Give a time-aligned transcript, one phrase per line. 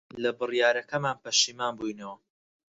[0.23, 2.15] لە بڕیارەکەمان پەشیمان بووینەوە.